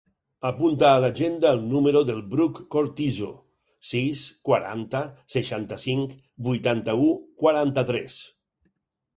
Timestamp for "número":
1.73-2.01